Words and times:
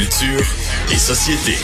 Culture 0.00 0.44
et 0.92 0.96
société. 0.98 1.54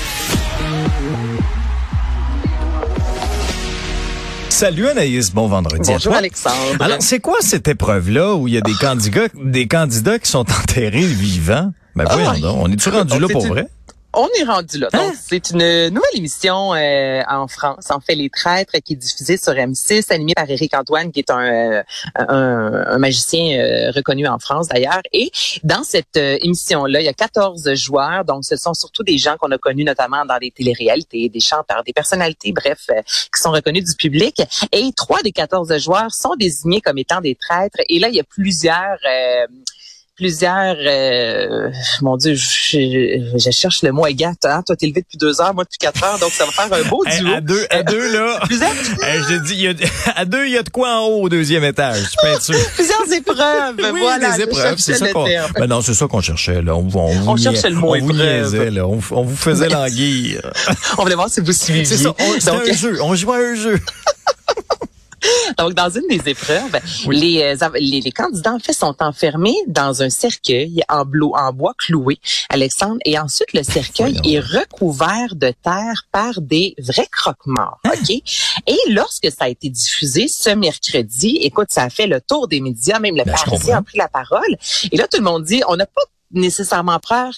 Salut 4.49 4.89
Anaïs, 4.89 5.35
bon 5.35 5.49
vendredi. 5.49 5.91
à 5.91 5.93
Bonjour 5.93 6.13
toi. 6.13 6.17
Alexandre. 6.17 6.57
Alors, 6.81 6.97
c'est 7.01 7.21
quoi 7.21 7.37
cette 7.43 7.69
épreuve-là 7.69 8.35
où 8.37 8.49
il 8.49 8.55
y 8.55 8.57
a 8.57 8.63
des 8.63 8.73
candidats, 8.73 9.27
des 9.35 9.69
candidats 9.69 10.19
qui 10.19 10.31
sont 10.31 10.47
enterrés 10.63 11.05
vivants? 11.05 11.73
Ben 11.95 12.05
voyons 12.11 12.31
Ah, 12.35 12.39
donc, 12.39 12.57
on 12.63 12.73
est-tu 12.73 12.89
rendu 12.89 13.19
là 13.19 13.29
pour 13.29 13.43
une- 13.45 13.51
vrai? 13.51 13.67
On 14.15 14.29
est 14.39 14.45
rendu 14.45 14.79
là. 14.79 14.89
Donc, 14.93 15.01
Hein? 15.01 15.13
c'est 15.27 15.51
une 15.51 15.89
nouvelle 15.89 16.15
émission 16.17 16.75
euh, 16.75 17.23
en 17.29 17.49
France, 17.49 17.91
en 17.91 18.01
fait 18.01 18.15
Les 18.15 18.29
Traîtres, 18.29 18.75
qui 18.85 18.93
est 18.93 18.97
diffusée 18.97 19.39
sur 19.39 19.53
M6, 19.55 20.13
animée 20.13 20.35
par 20.35 20.49
Éric 20.51 20.75
Antoine, 20.75 21.11
qui 21.13 21.21
est 21.21 21.31
un, 21.31 21.41
euh, 21.41 21.83
un, 22.17 22.85
un 22.89 22.99
magicien 22.99 23.59
euh, 23.59 23.91
reconnu 23.91 24.27
en 24.27 24.39
France 24.39 24.69
d'ailleurs. 24.69 25.01
Et 25.13 25.31
dans 25.65 25.83
cette 25.83 26.17
émission-là, 26.17 27.01
il 27.01 27.05
y 27.05 27.09
a 27.09 27.15
14 27.15 27.73
joueurs. 27.75 28.25
Donc, 28.27 28.45
ce 28.45 28.57
sont 28.57 28.75
surtout 28.75 29.03
des 29.03 29.17
gens 29.17 29.37
qu'on 29.39 29.51
a 29.51 29.59
connus 29.59 29.85
notamment 29.85 30.27
dans 30.27 30.39
des 30.39 30.51
téléréalités, 30.51 31.31
des 31.31 31.41
chanteurs, 31.41 31.83
des 31.85 31.93
personnalités, 31.95 32.53
bref, 32.53 32.81
euh, 32.91 33.01
qui 33.35 33.41
sont 33.41 33.51
reconnus 33.53 33.85
du 33.85 33.95
public. 33.97 34.43
Et 34.73 34.91
trois 34.95 35.23
des 35.23 35.33
14 35.33 35.75
joueurs 35.79 36.13
sont 36.13 36.35
désignés 36.37 36.83
comme 36.83 36.99
étant 36.99 37.21
des 37.23 37.35
traîtres. 37.35 37.79
Et 37.89 37.99
là, 37.99 38.09
il 38.09 38.15
y 38.15 38.21
a 38.21 38.25
plusieurs... 38.25 38.99
plusieurs 40.23 40.77
euh, 40.87 41.69
mon 42.01 42.17
dieu 42.17 42.35
je, 42.35 43.19
je 43.37 43.51
cherche 43.51 43.83
le 43.83 43.91
mot 43.91 44.07
égat 44.07 44.33
hein? 44.45 44.63
toi 44.65 44.77
t'es 44.77 44.87
levé 44.87 45.01
depuis 45.01 45.19
deux 45.19 45.41
heures 45.41 45.53
moi 45.53 45.65
depuis 45.65 45.79
quatre 45.79 46.03
heures 46.05 46.19
donc 46.21 46.31
ça 46.31 46.45
va 46.45 46.53
faire 46.53 46.73
un 46.73 46.89
beau 46.89 47.03
duo 47.19 47.33
à 47.35 47.41
deux, 47.41 47.67
à 47.71 47.83
deux 47.83 48.13
là. 48.13 48.39
plusieurs, 48.45 48.71
je 48.73 49.35
te 49.35 49.47
dis, 49.47 49.55
il 49.55 49.61
y 49.63 49.69
a, 49.69 49.73
à 50.17 50.25
deux, 50.25 50.47
il 50.47 50.53
y 50.53 50.59
a 50.59 50.63
de 50.63 50.71
quoi 50.71 51.01
en 51.01 51.07
haut 51.07 51.23
au 51.23 51.29
deuxième 51.29 51.65
étage. 51.65 52.05
Sûr. 52.41 52.55
plusieurs 52.77 53.13
épreuves 53.13 53.75
Oui, 53.79 54.01
voilà 54.01 54.31
des 54.31 54.43
je 54.43 54.47
épreuves, 54.49 54.79
c'est 54.79 54.95
ça 54.95 55.09
qu'on. 55.09 55.25
Ben 55.59 55.67
non, 55.67 55.81
c'est 55.83 55.95
ça 55.95 56.07
qu'on 56.07 56.21
cherchait 56.21 56.63
là. 56.63 56.77
On, 56.77 56.83
vous- 56.83 56.99
on, 56.99 57.37
cherchait 57.37 57.71
le 57.71 57.77
mot 57.77 57.95
on 57.97 57.99
vous 58.01 58.13
niaisait, 58.13 58.71
là. 58.71 58.87
On, 58.87 59.01
on 59.11 59.23
vous 59.23 59.37
faisait 59.37 59.69
languir. 59.69 60.41
on 60.99 61.03
voulait 61.03 61.15
voir 61.17 61.29
si 61.31 61.41
vous 61.41 61.53
suiviez 61.53 61.85
C'est 61.85 61.99
ça. 61.99 62.15
on- 62.19 62.53
donc, 62.53 62.69
un 62.69 62.73
jeu. 62.73 62.99
On 63.03 63.15
jouait 63.17 63.37
à 63.37 63.51
un 63.51 63.55
jeu. 63.55 63.81
donc 65.59 65.75
dans 65.75 65.91
une 65.91 66.07
des 66.09 66.29
épreuves 66.31 66.81
Oui. 67.07 67.21
les, 67.21 67.43
euh, 67.43 67.69
les 67.79 68.01
les 68.01 68.13
candidats 68.13 68.53
en 68.55 68.59
fait 68.59 68.73
sont 68.73 68.97
enfermés 69.01 69.57
dans 69.67 70.03
un 70.03 70.11
cercueil 70.11 70.83
en, 70.89 71.05
blo- 71.05 71.37
en 71.39 71.53
bois 71.53 71.75
cloué 71.79 72.19
Alexandre 72.49 72.99
et 73.05 73.19
ensuite 73.19 73.53
le 73.53 73.63
cercueil 73.63 74.19
est 74.25 74.41
recouvert 74.41 75.35
de 75.35 75.53
terre 75.63 76.07
par 76.13 76.41
des 76.41 76.75
vrais 76.79 77.07
croque-morts 77.11 77.79
Hein? 77.85 77.91
ok? 77.95 78.11
Et 78.67 78.79
lorsque 78.91 79.31
ça 79.31 79.45
a 79.45 79.49
été 79.49 79.69
diffusé 79.69 80.29
ce 80.29 80.51
mercredi 80.51 81.39
écoute 81.43 81.69
ça 81.71 81.83
a 81.85 81.91
fait 81.91 82.07
le 82.07 82.21
tour 82.21 82.49
des 82.49 82.61
médias 82.61 82.99
même 82.99 83.17
le 83.17 83.25
Ben, 83.25 83.33
Parisien 83.33 83.79
a 83.79 83.83
pris 83.83 83.99
la 83.99 84.09
parole 84.09 84.57
et 84.91 84.97
là 84.97 85.07
tout 85.09 85.19
le 85.19 85.25
monde 85.25 85.45
dit 85.45 85.63
on 85.69 85.77
n'a 85.77 85.87
pas 85.87 86.03
nécessairement 86.33 86.99
peur 86.99 87.33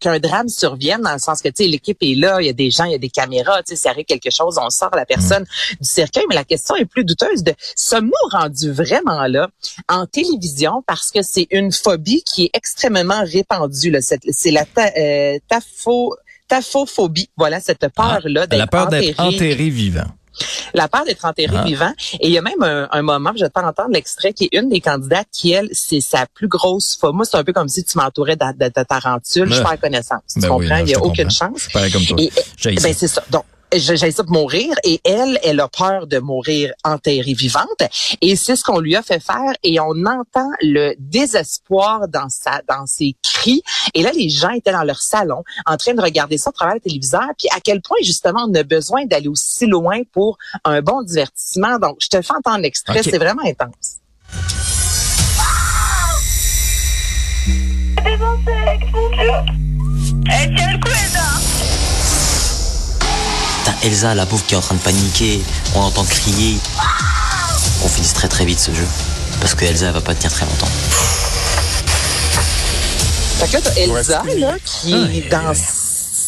qu'un 0.00 0.18
drame 0.18 0.48
survienne 0.48 1.00
dans 1.02 1.12
le 1.12 1.18
sens 1.18 1.40
que 1.42 1.48
tu 1.48 1.64
sais 1.64 1.68
l'équipe 1.68 1.98
est 2.00 2.14
là, 2.14 2.40
il 2.40 2.46
y 2.46 2.48
a 2.48 2.52
des 2.52 2.70
gens, 2.70 2.84
il 2.84 2.92
y 2.92 2.94
a 2.94 2.98
des 2.98 3.10
caméras, 3.10 3.62
tu 3.62 3.70
sais 3.74 3.76
s'il 3.76 3.90
arrive 3.90 4.04
quelque 4.04 4.30
chose, 4.30 4.58
on 4.60 4.70
sort 4.70 4.90
la 4.94 5.06
personne 5.06 5.44
du 5.80 5.88
cercueil, 5.88 6.24
mais 6.28 6.34
la 6.34 6.44
question 6.44 6.74
est 6.76 6.84
plus 6.84 7.04
douteuse 7.04 7.42
de 7.42 7.54
sommes-nous 7.76 8.28
rendus 8.30 8.70
vraiment 8.70 9.26
là 9.26 9.48
en 9.88 10.06
télévision 10.06 10.82
parce 10.86 11.10
que 11.10 11.22
c'est 11.22 11.46
une 11.50 11.72
phobie 11.72 12.22
qui 12.22 12.44
est 12.44 12.50
extrêmement 12.54 13.22
répandue 13.24 13.90
là, 13.90 14.00
c'est 14.02 14.50
la 14.50 14.64
ta, 14.64 14.90
euh, 14.98 15.38
tafo 15.48 16.14
taphophobie, 16.48 17.30
voilà 17.36 17.60
cette 17.60 17.86
peur 17.94 18.20
là 18.24 18.46
d'être 18.46 18.58
La 18.58 18.66
peur 18.66 18.88
d'être 18.88 19.20
enterré. 19.20 19.36
enterré 19.36 19.70
vivant. 19.70 20.06
La 20.74 20.88
peur 20.88 21.04
d'être 21.04 21.24
enterré 21.24 21.56
Ah. 21.58 21.64
vivant. 21.64 21.92
Et 22.20 22.26
il 22.28 22.32
y 22.32 22.38
a 22.38 22.42
même 22.42 22.62
un, 22.62 22.88
un 22.90 23.02
moment, 23.02 23.32
je 23.36 23.42
vais 23.44 23.48
te 23.50 23.58
faire 23.58 23.68
entendre 23.68 23.90
l'extrait, 23.92 24.32
qui 24.32 24.44
est 24.44 24.56
une 24.58 24.68
des 24.68 24.80
candidates 24.80 25.28
qui, 25.32 25.52
elle, 25.52 25.68
c'est 25.72 26.00
sa 26.00 26.26
plus 26.26 26.48
grosse 26.48 26.96
fois. 26.98 27.12
Moi, 27.12 27.24
c'est 27.24 27.36
un 27.36 27.44
peu 27.44 27.52
comme 27.52 27.68
si 27.68 27.84
tu 27.84 27.98
m'entourais 27.98 28.36
de, 28.36 28.44
de, 28.58 28.66
de 28.74 28.82
tarentule. 28.84 29.52
Je 29.52 29.60
perds 29.62 29.80
connaissance. 29.80 30.20
Tu 30.32 30.40
Ben 30.40 30.48
oui, 30.50 30.66
comprends? 30.66 30.78
non, 30.78 30.84
il 30.84 30.86
n'y 30.86 30.94
a 30.94 30.98
aucune 31.02 31.24
comprends. 31.28 31.48
chance. 31.52 31.68
Je 31.68 31.92
comme 31.92 32.04
toi. 32.06 32.16
Et, 32.18 32.74
ben, 32.76 32.94
c'est 32.94 33.08
ça. 33.08 33.22
Donc, 33.30 33.44
j'ai 33.72 34.10
ça 34.10 34.24
pour 34.24 34.32
mourir. 34.32 34.74
Et 34.84 35.00
elle, 35.04 35.38
elle 35.42 35.60
a 35.60 35.68
peur 35.68 36.06
de 36.06 36.18
mourir 36.18 36.72
enterrée 36.84 37.34
vivante. 37.34 37.82
Et 38.20 38.36
c'est 38.36 38.56
ce 38.56 38.64
qu'on 38.64 38.80
lui 38.80 38.96
a 38.96 39.02
fait 39.02 39.20
faire. 39.20 39.52
Et 39.62 39.80
on 39.80 40.04
entend 40.06 40.50
le 40.62 40.94
désespoir 40.98 42.08
dans 42.08 42.28
sa 42.28 42.62
dans 42.68 42.86
ses 42.86 43.14
cris. 43.22 43.62
Et 43.94 44.02
là 44.02 44.10
les 44.12 44.28
gens 44.28 44.50
étaient 44.50 44.72
dans 44.72 44.84
leur 44.84 45.00
salon 45.00 45.42
en 45.66 45.76
train 45.76 45.94
de 45.94 46.02
regarder 46.02 46.38
ça 46.38 46.50
à 46.50 46.52
travers 46.52 46.74
le 46.74 46.80
téléviseur. 46.80 47.28
Puis 47.38 47.48
à 47.54 47.60
quel 47.60 47.80
point 47.80 47.98
justement 48.02 48.46
on 48.48 48.54
a 48.54 48.62
besoin 48.62 49.04
d'aller 49.06 49.28
aussi 49.28 49.66
loin 49.66 50.00
pour 50.12 50.38
un 50.64 50.82
bon 50.82 51.02
divertissement. 51.02 51.78
Donc 51.78 51.98
je 52.00 52.08
te 52.08 52.22
fais 52.22 52.34
entendre 52.34 52.62
l'extrait. 52.62 53.00
Ok. 53.00 53.04
c'est 53.04 53.18
vraiment 53.18 53.42
intense. 53.44 53.98
Des 60.30 61.59
Putain, 63.60 63.76
Elsa, 63.82 64.14
la 64.14 64.26
pauvre 64.26 64.44
qui 64.46 64.54
est 64.54 64.56
en 64.56 64.60
train 64.62 64.74
de 64.74 64.80
paniquer, 64.80 65.42
on 65.74 65.80
l'entend 65.80 66.04
crier. 66.04 66.58
On 67.84 67.88
finisse 67.88 68.14
très 68.14 68.28
très 68.28 68.44
vite 68.44 68.58
ce 68.58 68.72
jeu. 68.72 68.86
Parce 69.40 69.54
que 69.54 69.64
Elsa 69.64 69.86
elle 69.86 69.92
va 69.92 70.00
pas 70.00 70.14
tenir 70.14 70.32
très 70.32 70.46
longtemps. 70.46 70.68
Fait 73.38 73.48
que 73.48 73.52
là, 73.54 73.60
t'as 73.62 73.74
Elsa, 73.74 74.22
là, 74.38 74.54
qui 74.64 74.94
est 74.94 75.30
dans... 75.30 75.54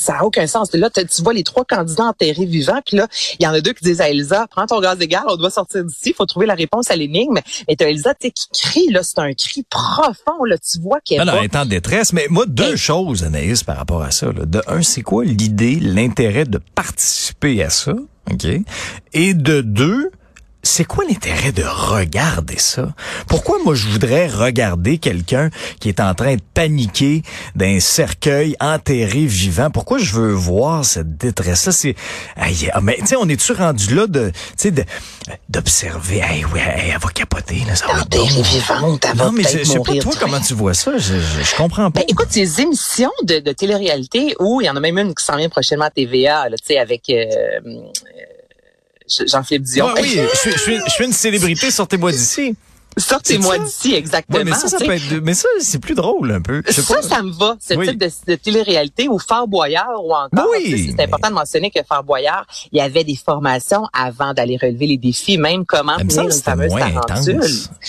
Ça 0.03 0.15
n'a 0.15 0.25
aucun 0.25 0.47
sens. 0.47 0.73
Là, 0.75 0.91
tu 0.91 1.23
vois 1.23 1.33
les 1.33 1.45
trois 1.45 1.65
candidats 1.65 2.05
enterrés 2.05 2.45
vivants, 2.45 2.81
puis 2.85 2.97
là, 2.97 3.07
il 3.39 3.45
y 3.45 3.47
en 3.47 3.53
a 3.53 3.61
deux 3.61 3.73
qui 3.73 3.85
disent 3.85 4.01
à 4.01 4.11
Elsa, 4.11 4.47
prends 4.51 4.67
ton 4.67 4.81
gaz 4.81 5.01
égal, 5.01 5.23
on 5.29 5.37
doit 5.37 5.51
sortir 5.51 5.85
d'ici, 5.85 6.11
il 6.11 6.15
faut 6.15 6.27
trouver 6.27 6.47
la 6.47 6.55
réponse 6.55 6.91
à 6.91 6.97
l'énigme. 6.97 7.39
Et 7.69 7.77
Elsa, 7.79 8.15
tu 8.15 8.29
sais, 8.29 8.31
qui 8.33 8.49
crie, 8.53 8.89
là, 8.91 9.03
c'est 9.03 9.19
un 9.19 9.33
cri 9.33 9.65
profond, 9.69 10.45
là, 10.45 10.57
tu 10.59 10.81
vois 10.81 10.99
qu'elle 11.05 11.19
Non, 11.19 11.27
non, 11.27 11.39
elle 11.39 11.45
est 11.45 11.57
en 11.57 11.67
détresse. 11.67 12.13
Mais 12.13 12.27
moi, 12.31 12.47
deux 12.47 12.77
choses, 12.77 13.25
Anaïs, 13.25 13.63
par 13.63 13.77
rapport 13.77 14.03
à 14.03 14.11
ça. 14.11 14.27
Là. 14.27 14.45
De 14.45 14.63
un, 14.67 14.83
c'est 14.83 15.03
quoi 15.03 15.25
l'idée, 15.25 15.79
l'intérêt 15.81 16.45
de 16.45 16.59
participer 16.75 17.63
à 17.63 17.71
ça? 17.71 17.95
OK? 18.31 18.47
Et 19.13 19.35
de 19.35 19.61
deux, 19.61 20.11
c'est 20.63 20.85
quoi 20.85 21.05
l'intérêt 21.05 21.51
de 21.51 21.65
regarder 21.65 22.59
ça? 22.59 22.95
Pourquoi 23.27 23.59
moi 23.65 23.75
je 23.75 23.89
voudrais 23.89 24.29
regarder 24.29 24.99
quelqu'un 24.99 25.51
qui 25.81 25.89
est 25.89 26.01
en 26.01 26.15
train 26.15 26.37
de 26.37 26.43
paniquer 26.55 27.23
d'un 27.57 27.81
cercueil 27.81 28.57
enterré 28.61 29.27
vivant? 29.27 29.71
Pourquoi 29.71 29.99
je 29.99 30.13
veux 30.13 30.33
voir 30.33 30.85
cette 30.85 31.17
détresse-là? 31.17 31.73
C'est, 31.73 31.97
Aïe, 32.37 32.71
ah, 32.73 32.81
mais 32.81 32.97
tu 32.99 33.07
sais, 33.07 33.17
on 33.17 33.29
est-tu 33.29 33.53
rendu 33.53 33.95
là 33.95 34.07
de, 34.07 34.31
tu 34.57 34.71
sais, 34.71 34.87
d'observer, 35.49 36.19
hey, 36.19 36.45
ouais, 36.45 36.61
hey, 36.61 36.91
elle 36.95 37.01
va 37.01 37.09
capoter, 37.09 37.63
là, 37.67 37.75
ça 37.75 37.87
va 37.89 38.01
enterrée 38.01 38.43
vivante, 38.43 39.05
elle 39.05 39.17
va 39.17 39.25
Non, 39.27 39.33
mais 39.33 39.43
je, 39.43 39.49
peut-être 39.49 39.65
je 39.65 39.65
sais 39.65 39.73
pas, 39.73 39.79
mourir 39.79 40.03
toi, 40.05 40.13
comment 40.21 40.41
tu 40.41 40.55
vois 40.55 40.75
ça? 40.75 40.93
Je, 40.97 41.19
je, 41.19 41.43
je 41.43 41.57
comprends 41.57 41.91
pas. 41.91 42.01
Ben, 42.01 42.07
écoute, 42.09 42.29
ces 42.31 42.61
émissions 42.61 43.11
de, 43.25 43.41
de 43.41 43.53
télé-réalité 43.53 44.37
où 44.39 44.61
il 44.61 44.67
y 44.67 44.71
en 44.71 44.77
a 44.77 44.81
même 44.81 44.99
une 44.99 45.15
qui 45.15 45.25
s'en 45.25 45.37
vient 45.37 45.49
prochainement 45.49 45.87
à 45.87 45.91
TVA, 45.91 46.49
là, 46.49 46.57
tu 46.57 46.67
sais, 46.67 46.79
avec 46.79 47.11
euh, 47.11 47.27
Jean-Philippe 49.27 49.65
Dion. 49.65 49.87
Ouais, 49.93 50.01
oui, 50.03 50.19
je 50.33 50.39
suis, 50.39 50.53
je, 50.53 50.59
suis, 50.59 50.77
je 50.87 50.91
suis 50.91 51.05
une 51.05 51.13
célébrité, 51.13 51.71
sortez-moi 51.71 52.13
d'ici. 52.13 52.55
Sortez-moi 52.99 53.57
d'ici, 53.57 53.95
exactement. 53.95 54.37
Ouais, 54.37 54.45
mais 54.45 54.53
ça, 54.53 54.69
ça 54.69 54.77
tu 54.77 54.85
sais. 54.85 54.87
peut 54.87 54.93
être, 54.97 55.23
mais 55.25 55.33
ça, 55.33 55.49
c'est 55.61 55.79
plus 55.79 55.95
drôle, 55.95 56.31
un 56.31 56.43
peu. 56.43 56.63
Je 56.67 56.73
sais 56.73 56.83
Ça, 56.83 56.97
pas. 56.97 57.01
ça 57.03 57.23
me 57.23 57.31
va, 57.33 57.57
ce 57.59 57.73
Oui. 57.73 57.89
type 57.89 57.97
de, 57.99 58.11
de 58.27 58.35
télé-réalité 58.35 59.09
ou 59.09 59.19
Fort 59.19 59.49
Boyard 59.49 60.05
ou 60.05 60.13
encore, 60.13 60.47
Oui, 60.51 60.63
tu 60.65 60.71
sais, 60.77 60.85
c'est 60.91 60.97
mais- 60.99 61.05
important 61.05 61.31
de 61.31 61.35
mentionner 61.35 61.71
que 61.71 61.81
Fort 61.89 62.05
Boyard, 62.05 62.45
il 62.71 62.77
y 62.77 62.81
avait 62.83 63.03
des 63.05 63.17
formations 63.17 63.85
avant 63.95 64.35
d'aller 64.35 64.59
relever 64.61 64.87
les 64.89 64.99
défis, 64.99 65.39
même 65.39 65.65
comment 65.65 65.97
tenir 65.97 66.21
une 66.25 66.29
que 66.29 66.35
fameuse 66.35 66.71
tarentule. 66.71 67.41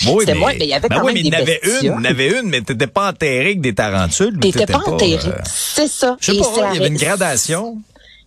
Oui, 0.06 0.14
C'était 0.20 0.34
moins- 0.34 0.52
mais 0.58 0.64
il 0.64 0.68
y 0.70 0.72
avait 0.72 0.88
ben 0.88 0.96
quand 0.96 1.04
oui, 1.04 1.12
même 1.12 1.14
mais 1.16 1.20
il 1.20 1.26
y 1.26 1.36
en 1.36 1.44
des 1.44 1.52
avait 1.52 1.60
une, 1.82 2.00
il 2.00 2.06
avait 2.06 2.40
une, 2.40 2.48
mais 2.48 2.62
t'étais 2.62 2.86
pas 2.86 3.10
enterré 3.10 3.40
avec 3.44 3.60
des 3.60 3.74
tarentules. 3.74 4.38
T'étais 4.40 4.64
pas 4.64 4.78
enterré. 4.86 5.18
euh, 5.26 5.32
C'est 5.44 5.86
ça. 5.88 6.16
Je 6.18 6.32
sais 6.32 6.38
Et 6.38 6.40
pas, 6.40 6.70
il 6.72 6.76
y 6.76 6.78
avait 6.78 6.88
une 6.88 6.96
gradation. 6.96 7.76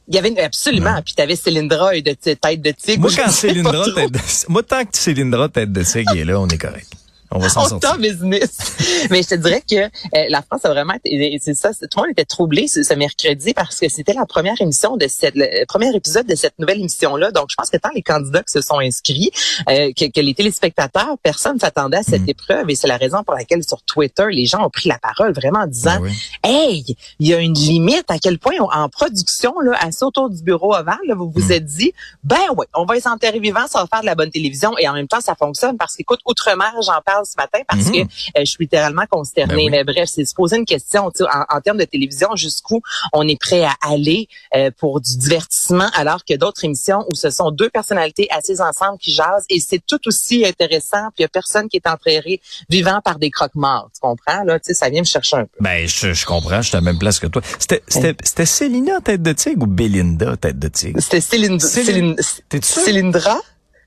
Il 0.07 0.15
y 0.15 0.17
avait 0.17 0.29
une, 0.29 0.39
absolument. 0.39 1.01
Puis 1.03 1.13
t'avais 1.13 1.35
Cylindra 1.35 1.95
et 1.95 2.01
de 2.01 2.13
tête 2.13 2.61
de 2.61 2.71
tigre. 2.71 3.01
Moi, 3.01 3.11
quand 3.15 3.29
Cylindra, 3.29 3.85
tête 3.93 4.11
de... 4.11 4.19
moi, 4.47 4.63
tant 4.63 4.85
que 4.85 4.97
Cylindra, 4.97 5.49
tête 5.49 5.71
de 5.71 5.83
seigle 5.83 6.17
est 6.17 6.25
là, 6.25 6.39
on 6.39 6.47
est 6.47 6.57
correct. 6.57 6.91
On 7.31 7.39
va 7.39 7.49
s'en 7.49 7.65
sortir. 7.69 7.91
tend 7.91 7.97
business. 7.97 9.07
Mais 9.09 9.21
je 9.21 9.29
te 9.29 9.35
dirais 9.35 9.61
que 9.69 9.75
euh, 9.75 10.25
la 10.29 10.41
France 10.41 10.63
a 10.65 10.69
vraiment 10.69 10.93
été, 11.03 11.37
c'est 11.41 11.53
ça, 11.53 11.71
tout 11.73 11.79
le 11.97 12.01
monde 12.01 12.11
était 12.11 12.25
troublé 12.25 12.67
ce, 12.67 12.83
ce 12.83 12.93
mercredi 12.93 13.53
parce 13.53 13.79
que 13.79 13.89
c'était 13.89 14.13
la 14.13 14.25
première 14.25 14.59
émission 14.61 14.97
de 14.97 15.07
cette, 15.07 15.35
le 15.35 15.65
premier 15.65 15.95
épisode 15.95 16.25
de 16.27 16.35
cette 16.35 16.57
nouvelle 16.59 16.79
émission-là. 16.79 17.31
Donc, 17.31 17.47
je 17.49 17.55
pense 17.55 17.69
que 17.69 17.77
tant 17.77 17.89
les 17.93 18.01
candidats 18.01 18.43
qui 18.43 18.51
se 18.53 18.61
sont 18.61 18.79
inscrits, 18.79 19.31
euh, 19.69 19.91
que, 19.97 20.09
que 20.11 20.21
les 20.21 20.33
téléspectateurs, 20.33 21.17
personne 21.23 21.59
s'attendait 21.59 21.97
à 21.97 22.03
cette 22.03 22.17
Mm. 22.21 22.29
épreuve 22.29 22.69
et 22.69 22.75
c'est 22.75 22.87
la 22.87 22.97
raison 22.97 23.23
pour 23.23 23.35
laquelle 23.35 23.63
sur 23.63 23.81
Twitter, 23.83 24.25
les 24.31 24.45
gens 24.45 24.65
ont 24.65 24.69
pris 24.69 24.89
la 24.89 24.97
parole 24.97 25.33
vraiment 25.33 25.59
en 25.59 25.67
disant, 25.67 25.99
Ben 25.99 26.03
oui. 26.03 26.11
hey, 26.43 26.95
il 27.19 27.27
y 27.27 27.33
a 27.33 27.39
une 27.39 27.53
limite 27.53 28.05
à 28.09 28.17
quel 28.19 28.39
point 28.39 28.53
on- 28.59 28.71
en 28.71 28.89
production, 28.89 29.59
là, 29.59 29.77
assis 29.81 30.03
autour 30.03 30.29
du 30.29 30.41
bureau 30.41 30.73
ovale, 30.75 30.97
là, 31.07 31.15
vous 31.15 31.29
vous 31.29 31.47
Mm. 31.47 31.51
êtes 31.51 31.65
dit, 31.65 31.93
ben 32.23 32.37
oui, 32.57 32.65
on 32.73 32.85
va 32.85 32.95
les 32.95 33.07
enterrer 33.07 33.39
vivants, 33.39 33.67
ça 33.67 33.79
va 33.81 33.87
faire 33.87 34.01
de 34.01 34.05
la 34.05 34.15
bonne 34.15 34.31
télévision 34.31 34.77
et 34.77 34.87
en 34.87 34.93
même 34.93 35.07
temps, 35.07 35.21
ça 35.21 35.35
fonctionne 35.35 35.77
parce 35.77 35.95
qu'écoute, 35.95 36.19
outre-mer, 36.25 36.73
j'en 36.85 37.01
parle 37.05 37.16
parle 37.17 37.25
ce 37.25 37.35
matin 37.37 37.59
parce 37.67 37.85
Mhm. 37.85 37.91
que 37.93 37.99
euh, 38.01 38.39
je 38.39 38.45
suis 38.45 38.63
littéralement 38.63 39.05
consternée. 39.09 39.53
Ben 39.53 39.59
oui. 39.65 39.69
Mais 39.69 39.83
bref, 39.83 40.09
c'est 40.13 40.23
de 40.23 40.27
se 40.27 40.33
poser 40.33 40.57
une 40.57 40.65
question 40.65 41.05
en, 41.07 41.55
en 41.57 41.61
termes 41.61 41.77
de 41.77 41.85
télévision, 41.85 42.29
jusqu'où 42.35 42.81
on 43.13 43.27
est 43.27 43.39
prêt 43.39 43.63
à 43.63 43.73
aller 43.81 44.27
euh, 44.55 44.71
pour 44.77 45.01
du 45.01 45.17
divertissement, 45.17 45.87
alors 45.93 46.23
que 46.25 46.35
d'autres 46.35 46.63
émissions 46.65 47.05
où 47.09 47.15
ce 47.15 47.29
sont 47.29 47.51
deux 47.51 47.69
personnalités 47.69 48.27
assises 48.31 48.61
ensemble 48.61 48.97
qui 48.99 49.11
jasent 49.13 49.45
et 49.49 49.59
c'est 49.59 49.81
tout 49.85 49.99
aussi 50.07 50.45
intéressant. 50.45 51.07
Puis 51.15 51.19
il 51.19 51.21
y 51.23 51.25
a 51.25 51.29
personne 51.29 51.67
qui 51.69 51.77
est 51.77 51.87
enterré 51.87 52.41
vivant 52.69 52.99
par 53.03 53.19
des 53.19 53.31
croque-morts. 53.31 53.89
Tu 53.93 53.99
comprends? 54.01 54.43
Là 54.43 54.59
Tu 54.59 54.67
sais, 54.67 54.73
ça 54.73 54.89
vient 54.89 55.01
me 55.01 55.05
chercher 55.05 55.37
un 55.37 55.45
peu. 55.45 55.57
Ben, 55.59 55.87
je, 55.87 56.13
je 56.13 56.25
comprends, 56.25 56.61
je 56.61 56.67
suis 56.69 56.75
à 56.77 56.79
la 56.79 56.85
même 56.85 56.99
place 56.99 57.19
que 57.19 57.27
toi. 57.27 57.41
C'était, 57.59 58.45
Célina, 58.45 58.99
tête 59.01 59.21
de 59.21 59.31
tigre, 59.33 59.63
ou 59.63 59.67
Belinda, 59.67 60.37
tête 60.37 60.59
de 60.59 60.67
tigre? 60.67 60.99
C'était 61.01 61.21
Céline, 61.21 61.59
Céline- 61.59 62.15
Céline, 62.61 63.11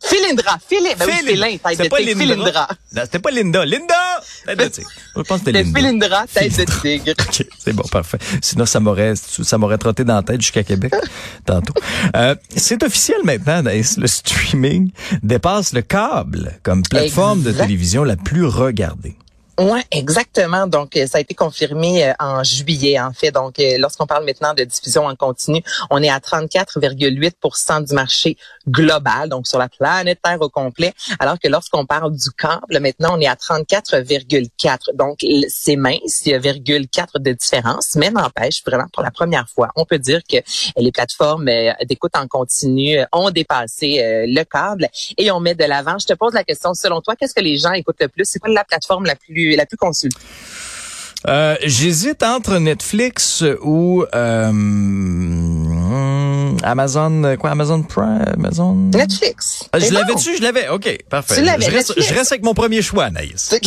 Philindra, 0.02 0.58
Philin, 0.67 0.91
ben 0.99 1.06
oui, 1.06 1.12
Philin. 1.26 1.50
Tête 1.50 1.61
C'est 1.76 1.85
de 1.85 1.88
pas 1.88 1.99
tigre, 1.99 2.19
Linda. 2.20 2.35
Philindra. 2.35 2.69
C'était 3.05 3.19
pas 3.19 3.31
Linda. 3.31 3.64
Linda! 3.64 3.94
Tête 4.47 4.58
de 4.58 4.64
tigre. 4.69 4.88
Je 5.17 5.20
pense 5.23 5.41
que 5.41 5.47
c'était 5.47 5.64
C'était 5.64 5.81
Linda. 5.81 6.06
Philindra, 6.06 6.26
tête 6.26 6.49
de 6.50 6.70
Philindra. 6.73 6.81
tigre. 6.82 7.14
OK, 7.29 7.47
c'est 7.58 7.73
bon, 7.75 7.82
parfait. 7.93 8.19
Sinon, 8.41 8.67
ça 8.67 8.81
m'aurait, 8.81 9.14
ça 9.17 9.58
m'aurait 9.58 9.79
trotté 9.79 10.05
dans 10.05 10.17
la 10.17 10.23
tête 10.23 10.41
jusqu'à 10.41 10.62
Québec, 10.64 10.93
tantôt. 11.44 11.75
Euh, 12.17 12.35
c'est 12.56 12.82
officiel 12.82 13.19
maintenant, 13.25 13.58
Anaïs, 13.58 13.99
le 13.99 14.06
streaming 14.06 14.91
dépasse 15.23 15.73
le 15.75 15.82
câble 15.82 16.58
comme 16.62 16.82
plateforme 16.82 17.43
de 17.43 17.52
télévision 17.52 18.02
la 18.05 18.17
plus 18.17 18.47
regardée. 18.47 19.17
Ouais, 19.61 19.85
exactement. 19.91 20.67
Donc, 20.67 20.97
euh, 20.97 21.07
ça 21.07 21.19
a 21.19 21.21
été 21.21 21.35
confirmé 21.35 22.09
euh, 22.09 22.12
en 22.19 22.43
juillet, 22.43 22.99
en 22.99 23.12
fait. 23.12 23.31
Donc, 23.31 23.59
euh, 23.59 23.77
lorsqu'on 23.77 24.07
parle 24.07 24.25
maintenant 24.25 24.55
de 24.55 24.65
diffusion 24.65 25.05
en 25.05 25.15
continu, 25.15 25.62
on 25.91 26.03
est 26.03 26.09
à 26.09 26.19
34,8% 26.19 27.87
du 27.87 27.95
marché 27.95 28.39
global, 28.67 29.29
donc 29.29 29.47
sur 29.47 29.59
la 29.59 29.69
planète 29.69 30.21
Terre 30.25 30.41
au 30.41 30.49
complet. 30.49 30.95
Alors 31.19 31.39
que 31.39 31.47
lorsqu'on 31.47 31.85
parle 31.85 32.11
du 32.17 32.31
câble, 32.31 32.81
maintenant, 32.81 33.19
on 33.19 33.21
est 33.21 33.27
à 33.27 33.35
34,4. 33.35 34.95
Donc, 34.95 35.19
c'est 35.51 35.77
mince, 35.77 36.23
il 36.25 36.33
y 36.33 36.35
a 36.35 36.39
0,4 36.39 37.19
de 37.21 37.33
différence, 37.33 37.97
mais 37.97 38.11
n'empêche, 38.11 38.62
vraiment, 38.65 38.87
pour 38.95 39.03
la 39.03 39.11
première 39.11 39.47
fois, 39.47 39.69
on 39.77 39.85
peut 39.85 39.99
dire 39.99 40.23
que 40.27 40.39
les 40.79 40.91
plateformes 40.91 41.51
d'écoute 41.85 42.17
en 42.17 42.27
continu 42.29 42.99
ont 43.12 43.31
dépassé 43.31 44.25
le 44.27 44.43
câble 44.45 44.89
et 45.19 45.31
on 45.31 45.41
met 45.41 45.55
de 45.55 45.65
l'avant. 45.65 45.99
Je 45.99 46.07
te 46.07 46.15
pose 46.15 46.33
la 46.33 46.45
question, 46.45 46.73
selon 46.73 47.03
toi, 47.03 47.15
qu'est-ce 47.15 47.35
que 47.35 47.43
les 47.43 47.59
gens 47.59 47.73
écoutent 47.73 48.01
le 48.01 48.09
plus? 48.09 48.25
C'est 48.25 48.39
quoi 48.39 48.49
la 48.49 48.65
plateforme 48.65 49.05
la 49.05 49.17
plus 49.17 49.50
la 49.56 49.67
plus 49.67 49.76
consultée? 49.76 50.19
Euh, 51.29 51.55
j'hésite 51.62 52.23
entre 52.23 52.58
Netflix 52.58 53.44
ou 53.62 54.05
euh, 54.14 54.52
hum, 55.90 56.56
Amazon, 56.62 57.25
euh, 57.25 57.37
quoi, 57.37 57.50
Amazon 57.50 57.82
Prime, 57.82 58.25
Amazon? 58.34 58.75
Netflix. 58.75 59.64
Ah, 59.72 59.78
je 59.78 59.92
l'avais 59.92 60.14
dessus, 60.14 60.37
je 60.37 60.42
l'avais. 60.42 60.69
OK, 60.69 60.98
parfait. 61.08 61.37
Tu 61.37 61.42
l'avais, 61.42 61.64
je, 61.64 61.70
reste, 61.70 61.88
Netflix. 61.90 62.08
je 62.08 62.14
reste 62.14 62.32
avec 62.32 62.44
mon 62.44 62.54
premier 62.54 62.82
choix, 62.82 63.04
Anaïs. 63.04 63.54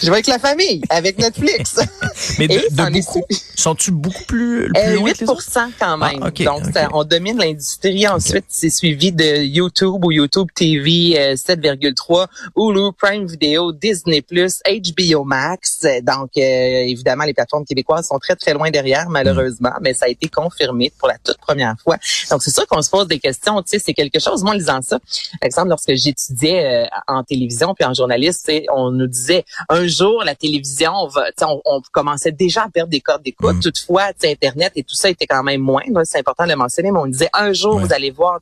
Je 0.00 0.06
vais 0.06 0.12
avec 0.12 0.26
la 0.26 0.38
famille, 0.40 0.82
avec 0.90 1.18
Netflix. 1.18 1.76
Mais 2.38 2.48
de, 2.48 2.60
beaucoup, 2.92 3.22
sont-tu 3.54 3.92
beaucoup 3.92 4.24
plus, 4.24 4.68
plus 4.72 4.82
Euh, 4.82 4.94
loin 4.96 5.04
8 5.10 5.12
que 5.14 5.20
les 5.24 5.30
autres? 5.30 5.44
quand 5.78 5.96
même. 5.96 6.18
Ah, 6.22 6.26
ok, 6.28 6.42
Donc, 6.42 6.62
ça- 6.74 6.88
on 6.92 7.04
domine 7.04 7.38
l'industrie. 7.38 8.08
Ensuite, 8.08 8.46
c'est 8.48 8.70
suivi 8.70 9.12
de 9.12 9.42
YouTube 9.44 10.04
ou 10.04 10.10
YouTube 10.10 10.48
TV 10.54 11.14
euh, 11.18 11.34
7,3, 11.36 12.26
Hulu, 12.56 12.90
Prime 13.00 13.26
Video, 13.26 13.72
Disney+, 13.72 14.22
HBO 14.22 15.24
Max. 15.24 15.86
Donc, 16.02 16.30
euh, 16.36 16.40
évidemment, 16.40 17.24
les 17.24 17.34
plateformes 17.34 17.64
québécoises 17.64 18.08
sont 18.08 18.18
très, 18.18 18.34
très 18.36 18.52
loin 18.54 18.70
derrière, 18.70 19.08
malheureusement, 19.08 19.72
mais 19.80 19.94
ça 19.94 20.06
a 20.06 20.08
été 20.08 20.28
confirmé 20.28 20.92
pour 20.98 21.06
la 21.08 21.18
toute 21.24 21.38
première 21.38 21.74
fois. 21.82 21.96
Donc, 22.30 22.42
c'est 22.42 22.50
sûr 22.50 22.66
qu'on 22.66 22.82
se 22.82 22.90
pose 22.90 23.06
des 23.08 23.18
questions. 23.18 23.62
Tu 23.62 23.70
sais, 23.70 23.78
c'est 23.78 23.94
quelque 23.94 24.18
chose, 24.18 24.42
moi, 24.42 24.52
en 24.52 24.56
lisant 24.56 24.80
ça, 24.82 24.98
par 24.98 25.46
exemple, 25.46 25.68
lorsque 25.68 25.94
j'étudiais 25.94 26.84
euh, 26.84 26.86
en 27.08 27.22
télévision 27.24 27.74
puis 27.74 27.84
en 27.84 27.94
journaliste, 27.94 28.50
on 28.74 28.90
nous 28.90 29.06
disait, 29.06 29.44
un 29.68 29.86
jour, 29.86 30.22
la 30.24 30.34
télévision 30.34 31.06
va, 31.08 31.26
tu 31.28 31.32
sais, 31.38 31.44
on, 31.44 31.60
on 31.64 31.80
commençait 31.92 32.32
déjà 32.32 32.64
à 32.64 32.68
perdre 32.68 32.90
des 32.90 33.00
codes 33.00 33.22
d'écoute. 33.22 33.56
Mm. 33.56 33.60
Toutefois, 33.60 34.10
Internet 34.24 34.72
et 34.76 34.82
tout 34.82 34.94
ça 34.94 35.08
était 35.10 35.26
quand 35.26 35.42
même 35.42 35.60
moins. 35.60 35.82
C'est 36.04 36.18
important 36.18 36.44
de 36.44 36.50
le 36.50 36.56
mentionner, 36.56 36.90
mais 36.90 36.98
on 37.00 37.06
disait, 37.06 37.30
un 37.32 37.52
jour, 37.52 37.76
Ouais. 37.76 37.84
vous 37.84 37.92
allez 37.92 38.10
voir, 38.10 38.38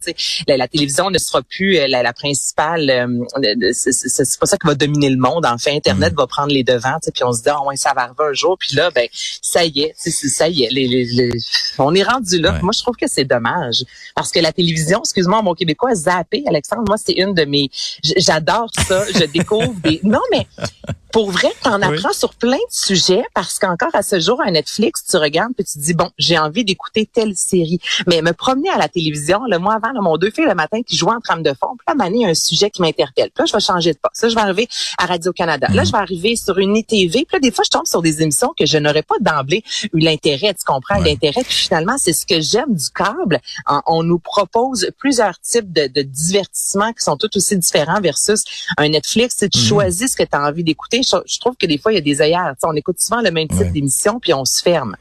la, 0.46 0.56
la 0.56 0.68
télévision 0.68 1.10
ne 1.10 1.18
sera 1.18 1.42
plus 1.42 1.78
euh, 1.78 1.86
la, 1.88 2.02
la 2.02 2.12
principale. 2.12 2.90
euh, 2.90 3.06
c'est- 3.72 4.38
pas 4.38 4.46
ça 4.46 4.56
qui 4.56 4.66
va 4.66 4.74
dominer 4.74 5.10
le 5.10 5.16
monde. 5.18 5.44
En 5.46 5.58
fait, 5.58 5.74
Internet 5.76 6.14
va 6.16 6.26
prendre 6.26 6.52
les 6.52 6.64
devants. 6.64 6.98
Puis 7.12 7.24
on 7.24 7.32
se 7.32 7.42
dit, 7.42 7.48
ah 7.48 7.62
ouais, 7.64 7.76
ça 7.76 7.92
va 7.94 8.02
arriver 8.02 8.24
un 8.30 8.32
jour. 8.32 8.56
Puis 8.58 8.74
là, 8.76 8.90
ben, 8.90 9.08
ça 9.12 9.64
y 9.64 9.80
est, 9.80 9.94
ça 9.96 10.48
y 10.48 10.64
est. 10.64 10.70
Les, 10.70 10.86
les- 10.86 11.04
les- 11.04 11.38
on 11.78 11.94
est 11.94 12.02
rendu 12.02 12.38
là. 12.40 12.52
Ouais. 12.52 12.60
Moi, 12.68 12.74
je 12.76 12.82
trouve 12.82 12.96
que 12.96 13.06
c'est 13.08 13.24
dommage 13.24 13.82
parce 14.14 14.30
que 14.30 14.40
la 14.40 14.52
télévision, 14.52 14.98
excuse-moi, 15.00 15.40
mon 15.40 15.54
québécois, 15.54 15.94
zappé, 15.94 16.44
Alexandre, 16.46 16.82
moi, 16.86 16.96
c'est 17.02 17.14
une 17.14 17.32
de 17.32 17.46
mes. 17.46 17.70
J'adore 18.02 18.68
ça. 18.86 19.04
Je 19.14 19.24
découvre 19.24 19.72
des. 19.82 20.00
Non, 20.02 20.20
mais 20.30 20.46
pour 21.12 21.30
vrai, 21.30 21.48
t'en 21.62 21.80
Oui. 21.80 21.96
apprends 21.96 22.12
sur 22.12 22.34
plein 22.34 22.56
de 22.58 22.70
sujets 22.70 23.24
parce 23.32 23.58
qu'encore 23.58 23.88
à 23.94 24.02
ce 24.02 24.20
jour, 24.20 24.42
à 24.44 24.50
Netflix, 24.50 25.02
tu 25.10 25.16
regardes 25.16 25.54
puis 25.54 25.64
tu 25.64 25.78
te 25.78 25.82
dis, 25.82 25.94
bon, 25.94 26.10
j'ai 26.18 26.38
envie 26.38 26.64
d'écouter 26.66 27.08
telle 27.10 27.34
série. 27.34 27.80
Mais 28.06 28.20
me 28.20 28.32
promener 28.32 28.68
à 28.68 28.76
la 28.76 28.88
télévision, 28.88 29.40
le 29.50 29.58
mois 29.58 29.76
avant, 29.76 29.92
là, 29.92 30.00
mon 30.02 30.18
deux 30.18 30.30
filles 30.30 30.44
le 30.46 30.54
matin 30.54 30.82
qui 30.86 30.96
jouent 30.96 31.08
en 31.08 31.20
trame 31.20 31.42
de 31.42 31.54
fond, 31.58 31.76
puis 31.78 31.84
là, 31.88 31.94
Mané, 31.94 32.26
un 32.26 32.34
sujet 32.34 32.68
qui 32.68 32.82
m'interpelle. 32.82 33.30
Puis 33.34 33.40
là, 33.42 33.46
je 33.46 33.52
vais 33.54 33.60
changer 33.60 33.92
de 33.94 33.98
poste. 33.98 34.22
Là, 34.22 34.28
je 34.28 34.34
vais 34.34 34.40
arriver 34.42 34.68
à 34.98 35.06
Radio-Canada. 35.06 35.68
Là, 35.72 35.84
je 35.84 35.92
vais 35.92 35.98
arriver 35.98 36.36
sur 36.36 36.58
une 36.58 36.76
ITV. 36.76 37.24
Puis 37.24 37.26
là, 37.32 37.38
des 37.40 37.50
fois, 37.52 37.64
je 37.64 37.70
tombe 37.70 37.86
sur 37.86 38.02
des 38.02 38.20
émissions 38.22 38.52
que 38.58 38.66
je 38.66 38.76
n'aurais 38.76 39.02
pas 39.02 39.14
d'emblée 39.20 39.62
eu 39.94 40.00
l'intérêt, 40.00 40.52
tu 40.52 40.64
comprends, 40.66 40.98
Ouais. 41.00 41.08
l'intérêt. 41.10 41.42
Puis 41.42 41.54
finalement, 41.54 41.94
c'est 41.96 42.12
ce 42.12 42.26
que 42.26 42.40
j'aime 42.40 42.57
du 42.66 42.90
câble. 42.90 43.40
On 43.86 44.02
nous 44.02 44.18
propose 44.18 44.90
plusieurs 44.98 45.38
types 45.40 45.72
de, 45.72 45.86
de 45.86 46.02
divertissements 46.02 46.92
qui 46.92 47.04
sont 47.04 47.16
tout 47.16 47.30
aussi 47.36 47.56
différents 47.56 48.00
versus 48.00 48.42
un 48.76 48.88
Netflix. 48.88 49.36
Tu 49.36 49.58
Mhm. 49.58 49.64
choisis 49.64 50.12
ce 50.12 50.16
que 50.16 50.22
tu 50.22 50.28
as 50.36 50.42
envie 50.42 50.64
d'écouter. 50.64 51.02
Je, 51.02 51.16
je 51.26 51.38
trouve 51.38 51.56
que 51.56 51.66
des 51.66 51.78
fois, 51.78 51.92
il 51.92 51.96
y 51.96 51.98
a 51.98 52.02
des 52.02 52.20
sais, 52.60 52.66
on 52.68 52.74
écoute 52.76 53.00
souvent 53.00 53.20
le 53.20 53.30
même 53.30 53.48
type 53.48 53.58
Ouais. 53.60 53.70
d'émission, 53.70 54.18
puis 54.20 54.32
on 54.34 54.44
se 54.44 54.62
ferme. 54.62 54.96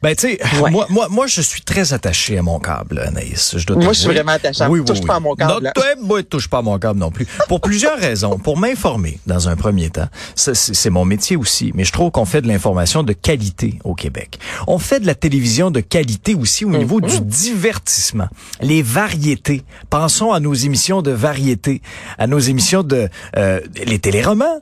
Ben, 0.00 0.14
tu 0.14 0.28
sais, 0.28 0.38
Ouais. 0.60 0.70
moi, 0.70 0.86
moi, 0.90 1.08
moi, 1.10 1.26
je 1.26 1.40
suis 1.40 1.62
très 1.62 1.92
attaché 1.92 2.38
à 2.38 2.42
mon 2.42 2.60
câble, 2.60 3.00
Anaïs. 3.00 3.56
Je 3.58 3.66
dois 3.66 3.76
Moi, 3.76 3.92
je 3.92 3.98
suis 4.00 4.08
vraiment 4.08 4.32
attaché. 4.32 4.64
Oui, 4.68 4.78
oui, 4.78 4.84
Touche 4.84 5.00
oui. 5.00 5.06
pas 5.06 5.16
à 5.16 5.20
mon 5.20 5.34
câble. 5.34 5.64
Non, 5.64 5.70
toi, 5.74 5.84
moi, 6.00 6.22
touche 6.22 6.48
pas 6.48 6.58
à 6.58 6.62
mon 6.62 6.78
câble 6.78 7.00
non 7.00 7.10
plus. 7.10 7.26
Pour 7.48 7.60
plusieurs 7.60 7.98
raisons. 7.98 8.38
Pour 8.38 8.56
m'informer, 8.58 9.18
dans 9.26 9.48
un 9.48 9.56
premier 9.56 9.90
temps. 9.90 10.06
C'est 10.36 10.90
mon 10.90 11.04
métier 11.04 11.36
aussi. 11.36 11.72
Mais 11.74 11.84
je 11.84 11.90
trouve 11.92 12.12
qu'on 12.12 12.24
fait 12.26 12.42
de 12.42 12.48
l'information 12.48 13.02
de 13.02 13.12
qualité 13.12 13.78
au 13.82 13.94
Québec. 13.94 14.38
On 14.68 14.78
fait 14.78 15.00
de 15.00 15.06
la 15.06 15.16
télévision 15.16 15.70
de 15.72 15.80
qualité 15.80 16.34
aussi 16.36 16.64
au 16.64 16.70
niveau 16.70 17.00
du 17.00 17.20
divertissement. 17.20 18.28
Les 18.60 18.82
variétés. 18.82 19.62
Pensons 19.90 20.32
à 20.32 20.38
nos 20.40 20.54
émissions 20.54 21.02
de 21.02 21.10
variété. 21.10 21.82
À 22.18 22.26
nos 22.28 22.38
émissions 22.38 22.82
de... 22.84 23.08
euh, 23.36 23.60
les 23.84 23.98
téléromans. 23.98 24.60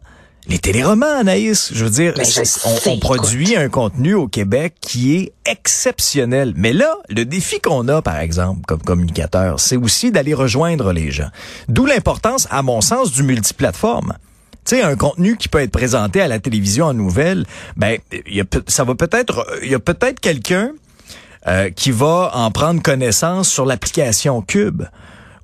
Les 0.49 0.59
téléromans, 0.59 1.19
Anaïs, 1.19 1.73
je 1.75 1.85
veux 1.85 1.91
dire, 1.91 2.15
Ben, 2.17 2.25
je 2.25 2.89
on, 2.89 2.99
produit 2.99 3.57
un 3.57 3.69
contenu 3.69 4.15
au 4.15 4.29
Québec 4.29 4.75
qui 4.81 5.17
est 5.17 5.33
exceptionnel. 5.45 6.53
Mais 6.57 6.73
là, 6.73 6.95
le 7.09 7.25
défi 7.25 7.59
qu'on 7.61 7.89
a, 7.89 8.01
par 8.01 8.21
exemple, 8.21 8.61
comme 8.65 8.81
communicateur, 8.81 9.59
c'est 9.59 9.77
aussi 9.77 10.13
d'aller 10.13 10.35
rejoindre 10.35 10.93
les 10.93 11.11
gens. 11.11 11.31
D'où 11.69 11.85
l'importance, 11.85 12.47
à 12.51 12.63
mon 12.63 12.81
sens, 12.81 13.11
du 13.11 13.25
multiplateforme. 13.25 14.15
Tu 14.65 14.77
sais, 14.77 14.83
un 14.83 14.95
contenu 14.95 15.37
qui 15.37 15.49
peut 15.49 15.61
être 15.61 15.73
présenté 15.73 16.21
à 16.21 16.29
la 16.29 16.39
télévision 16.39 16.87
en 16.87 16.95
nouvelles, 16.95 17.45
ben, 17.77 17.99
il 18.13 18.37
y 18.37 18.41
a 18.41 18.45
ça 18.69 18.85
va 18.85 18.95
peut-être, 18.95 19.47
il 19.63 19.71
y 19.71 19.75
a 19.75 19.81
peut-être 19.81 20.21
quelqu'un 20.21 20.73
euh, 21.49 21.71
qui 21.71 21.91
va 21.91 22.31
en 22.35 22.51
prendre 22.53 22.83
connaissance 22.83 23.49
sur 23.49 23.65
l'application 23.67 24.43
Cube 24.43 24.85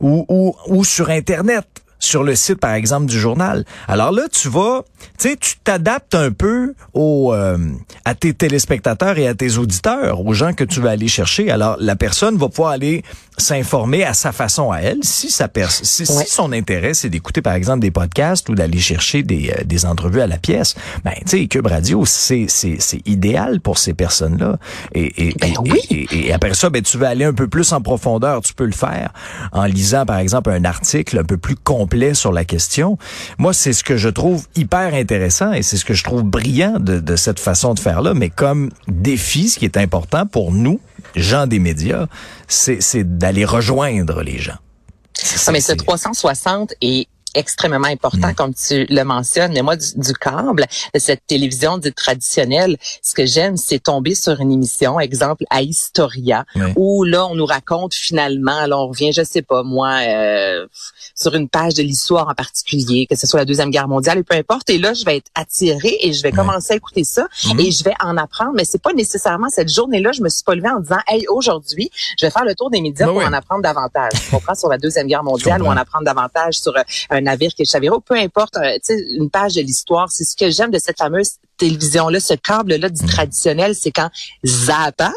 ou, 0.01 0.27
ou, 0.29 0.55
ou 0.67 0.85
sur 0.85 1.11
Internet, 1.11 1.67
sur 2.03 2.25
le 2.25 2.35
site, 2.35 2.59
par 2.59 2.75
exemple, 2.75 3.07
du 3.07 3.19
journal. 3.19 3.65
Alors 3.87 4.11
là, 4.11 4.23
tu 4.31 4.49
vas, 4.49 4.83
tu 5.19 5.29
sais, 5.31 5.37
tu 5.37 5.55
t'adaptes 5.63 6.15
un 6.17 6.33
peu 6.33 6.75
au, 6.95 7.33
euh, 7.33 7.57
à 8.05 8.15
tes 8.17 8.35
téléspectateurs 8.35 9.19
et 9.19 9.29
à 9.29 9.35
tes 9.35 9.57
auditeurs, 9.57 10.21
aux 10.27 10.33
gens 10.35 10.53
que 10.53 10.65
tu 10.65 10.81
vas 10.81 10.91
aller 10.91 11.07
chercher. 11.09 11.51
Alors, 11.51 11.77
la 11.79 11.95
personne 11.95 12.37
va 12.37 12.49
pouvoir 12.49 12.73
aller 12.73 13.05
s'informer 13.39 14.05
à 14.05 14.15
sa 14.15 14.31
façon 14.33 14.71
à 14.73 14.79
elle, 14.81 14.99
si 15.03 15.31
sa 15.31 15.49
pers 15.49 15.71
si, 15.71 16.05
si 16.05 16.27
son 16.27 16.53
intérêt, 16.53 16.93
c'est 16.93 17.09
d'écouter, 17.09 17.41
par 17.41 17.55
exemple, 17.55 17.81
des 17.81 17.91
podcasts 17.91 18.49
ou 18.49 18.55
d'aller 18.55 18.79
chercher 18.79 19.23
des, 19.23 19.51
euh, 19.57 19.65
des 19.65 19.87
entrevues 19.87 20.21
à 20.21 20.27
la 20.27 20.39
pièce. 20.39 20.75
Ben, 21.05 21.13
tu 21.25 21.39
sais, 21.39 21.47
Cube 21.47 21.67
Radio, 21.67 22.05
c'est, 22.05 22.47
c'est, 22.49 22.77
c'est 22.81 23.01
idéal 23.07 23.61
pour 23.61 23.79
ces 23.79 23.95
personnes-là. 23.95 24.59
Et, 24.95 25.29
et, 25.29 25.35
Ben 25.41 25.49
et- 25.53 25.59
oui. 25.59 25.81
et- 25.91 25.95
et, 26.15 26.27
et 26.29 26.33
après 26.33 26.55
ça, 26.55 26.69
ben, 26.69 26.83
tu 26.83 26.99
veux 26.99 27.07
aller 27.07 27.25
un 27.25 27.33
peu 27.33 27.49
plus 27.49 27.73
en 27.73 27.81
profondeur, 27.81 28.43
tu 28.43 28.55
peux 28.55 28.67
le 28.67 28.73
faire 28.73 29.13
en 29.53 29.65
lisant, 29.65 30.05
par 30.05 30.19
exemple, 30.19 30.51
un 30.51 30.65
article 30.65 31.19
un 31.19 31.25
peu 31.25 31.37
plus 31.39 31.57
complet 31.57 31.92
sur 32.15 32.33
la 32.33 32.45
question. 32.45 32.97
Moi, 33.39 33.53
c'est 33.53 33.73
ce 33.73 33.85
que 33.85 33.97
je 33.97 34.09
trouve 34.09 34.47
hyper 34.57 34.95
intéressant 34.95 35.53
et 35.53 35.63
c'est 35.63 35.77
ce 35.77 35.85
que 35.85 35.95
je 35.95 36.03
trouve 36.03 36.23
brillant 36.23 36.79
de, 36.81 37.01
de 37.01 37.17
cette 37.17 37.39
façon 37.39 37.75
de 37.75 37.79
faire-là. 37.79 38.15
Mais 38.15 38.31
comme 38.31 38.71
défi, 38.89 39.51
ce 39.51 39.59
qui 39.59 39.67
est 39.67 39.77
important 39.77 40.27
pour 40.27 40.53
nous, 40.53 40.81
gens 41.15 41.47
des 41.47 41.59
médias, 41.59 42.07
c'est, 42.49 43.19
d'aller 43.19 43.45
rejoindre 43.45 44.23
les 44.23 44.39
gens. 44.39 44.59
Ah, 45.47 45.53
mais 45.53 45.61
ce 45.61 45.73
360 45.73 46.73
est 46.81 47.07
extrêmement 47.35 47.89
important, 47.89 48.29
Mm. 48.29 48.35
comme 48.35 48.55
tu 48.55 48.87
le 48.89 49.03
mentionnes. 49.05 49.53
Mais 49.53 49.63
moi, 49.63 49.77
du, 49.77 49.87
du 49.97 50.13
câble, 50.13 50.67
de 50.95 50.99
cette 50.99 51.27
télévision 51.27 51.79
dite 51.79 51.95
traditionnelle, 51.95 52.77
ce 53.03 53.15
que 53.15 53.27
j'aime, 53.27 53.57
c'est 53.57 53.79
tomber 53.79 54.15
sur 54.15 54.41
une 54.41 54.53
émission, 54.53 55.01
exemple 55.01 55.45
à 55.51 55.63
Historia, 55.63 56.45
où 56.77 57.05
là, 57.05 57.27
on 57.27 57.35
nous 57.35 57.47
raconte 57.47 57.95
finalement, 57.95 58.59
alors 58.59 58.87
on 58.87 58.89
revient, 58.89 59.13
je 59.13 59.23
sais 59.25 59.43
pas, 59.43 59.63
moi, 59.63 60.01
euh, 60.07 60.67
sur 61.15 61.35
une 61.35 61.49
page 61.49 61.75
de 61.75 61.83
l'histoire 61.83 62.29
en 62.29 62.35
particulier, 62.35 63.07
que 63.09 63.17
ce 63.17 63.27
soit 63.27 63.39
la 63.41 63.45
Deuxième 63.45 63.71
Guerre 63.71 63.89
mondiale, 63.89 64.19
et 64.19 64.23
peu 64.23 64.35
importe. 64.37 64.71
Et 64.71 64.79
là, 64.79 64.95
je 64.95 65.05
vais 65.05 65.17
être 65.19 65.31
attirée 65.35 65.97
et 66.01 66.13
je 66.13 66.23
vais 66.23 66.31
Ouais. 66.31 66.37
commencer 66.37 66.73
à 66.73 66.77
écouter 66.77 67.05
ça 67.05 67.27
Mhm. 67.53 67.61
et 67.61 67.71
je 67.71 67.85
vais 67.85 67.95
en 68.03 68.17
apprendre. 68.17 68.53
Mais 68.55 68.65
c'est 68.65 68.81
pas 68.83 68.93
nécessairement 68.93 69.49
cette 69.51 69.69
journée-là, 69.73 70.13
je 70.13 70.23
me 70.23 70.29
suis 70.29 70.45
pas 70.45 70.55
levée 70.55 70.71
en 70.71 70.81
disant, 70.81 70.99
hey, 71.09 71.27
aujourd'hui, 71.29 71.91
je 72.19 72.27
vais 72.27 72.31
faire 72.31 72.45
le 72.45 72.55
tour 72.55 72.71
des 72.71 72.81
médias 72.81 73.07
Ben 73.07 73.13
pour 73.13 73.23
en 73.23 73.33
apprendre 73.33 73.63
davantage. 73.63 74.13
Tu 74.25 74.31
comprends? 74.31 74.55
Sur 74.55 74.69
la 74.69 74.79
Deuxième 74.79 75.07
Guerre 75.07 75.25
mondiale 75.25 75.63
ou 75.63 75.67
en 75.67 75.77
apprendre 75.77 76.05
davantage 76.05 76.55
sur 76.55 76.77
euh, 76.77 76.83
un 77.11 77.21
navire 77.21 77.51
qui 77.55 77.63
est 77.63 77.71
Chaviro, 77.71 78.01
peu 78.01 78.15
importe, 78.17 78.57
euh, 78.57 78.75
tu 78.85 78.95
sais, 78.95 79.05
une 79.19 79.31
page 79.31 79.55
de 79.55 79.61
l'histoire. 79.61 80.11
C'est 80.11 80.25
ce 80.25 80.37
que 80.37 80.51
j'aime 80.51 80.71
de 80.71 80.79
cette 80.79 80.99
fameuse 80.99 81.33
télévision-là, 81.59 82.19
ce 82.21 82.35
câble-là 82.35 82.89
du 82.89 83.05
traditionnel, 83.07 83.75
c'est 83.75 83.91
quand 83.93 84.11
Zappa, 84.45 85.13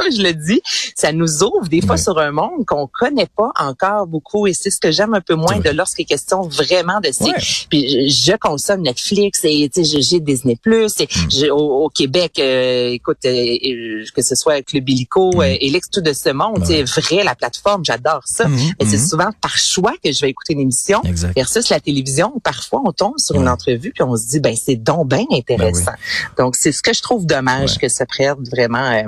comme 0.00 0.12
je 0.12 0.22
le 0.22 0.32
dis, 0.34 0.60
ça 0.94 1.12
nous 1.12 1.42
ouvre 1.42 1.68
des 1.68 1.80
fois 1.80 1.96
Oui. 1.96 2.02
sur 2.02 2.18
un 2.18 2.30
monde 2.32 2.64
qu'on 2.66 2.86
connaît 2.86 3.28
pas 3.36 3.50
encore 3.58 4.06
beaucoup 4.06 4.46
et 4.46 4.52
c'est 4.54 4.70
ce 4.70 4.78
que 4.80 4.90
j'aime 4.90 5.14
un 5.14 5.20
peu 5.20 5.34
moins 5.34 5.58
de 5.58 5.70
lorsqu'il 5.70 6.02
est 6.02 6.06
question 6.06 6.42
vraiment 6.42 7.00
de 7.00 7.10
ces 7.12 7.24
Ouais. 7.24 7.32
puis 7.68 8.08
je, 8.10 8.30
je 8.32 8.36
consomme 8.36 8.82
Netflix 8.82 9.40
et 9.44 9.68
tu 9.72 9.84
sais, 9.84 10.00
j'ai- 10.02 10.20
Disney 10.20 10.56
Plus 10.60 10.92
et 11.00 11.04
Mm. 11.04 11.30
j'ai- 11.30 11.50
au, 11.50 11.84
au 11.84 11.88
Québec 11.88 12.32
euh, 12.38 12.90
écoute 12.92 13.18
euh, 13.24 14.04
que 14.14 14.22
ce 14.22 14.34
soit 14.34 14.62
Club 14.62 14.88
Illico 14.88 15.30
Mm. 15.34 15.40
euh, 15.40 15.56
Elix 15.60 15.88
tout 15.90 16.00
de 16.00 16.12
ce 16.12 16.30
monde 16.30 16.60
Ben 16.60 16.86
c'est 16.86 17.00
vrai 17.00 17.24
la 17.24 17.34
plateforme 17.34 17.84
j'adore 17.84 18.22
ça 18.26 18.46
Mhm, 18.48 18.72
mais 18.80 18.86
c'est 18.86 18.98
souvent 18.98 19.30
par 19.40 19.56
choix 19.56 19.92
que 20.02 20.12
je 20.12 20.20
vais 20.20 20.30
écouter 20.30 20.52
une 20.54 20.60
émission 20.60 21.00
Exact. 21.04 21.34
versus 21.34 21.68
la 21.68 21.80
télévision 21.80 22.32
où 22.34 22.40
parfois 22.40 22.80
on 22.84 22.92
tombe 22.92 23.18
sur 23.18 23.36
une 23.36 23.48
entrevue 23.48 23.92
puis 23.94 24.02
on 24.02 24.16
se 24.16 24.26
dit 24.26 24.40
ben 24.40 24.54
c'est 24.56 24.76
donc 24.76 25.08
bien 25.08 25.24
intéressant 25.32 25.92
donc 26.38 26.56
c'est 26.56 26.72
ce 26.72 26.82
que 26.82 26.92
je 26.92 27.02
trouve 27.02 27.26
dommage 27.26 27.72
Ouais. 27.72 27.76
que 27.82 27.88
ça 27.88 28.04
perde 28.06 28.46
vraiment 28.48 28.78
euh, 28.92 29.02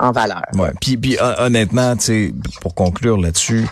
en 0.00 0.12
valeur 0.12 0.21
Ouais. 0.54 0.70
Puis, 0.80 0.96
puis 0.96 1.16
hon- 1.20 1.44
honnêtement, 1.44 1.96
tu 1.96 2.04
sais, 2.04 2.34
pour 2.60 2.74
conclure 2.74 3.18
là-dessus, 3.18 3.66